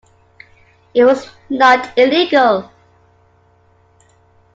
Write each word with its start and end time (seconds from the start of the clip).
It 0.95 1.03
was 1.05 1.29
not 1.47 1.95
illegal. 1.95 2.71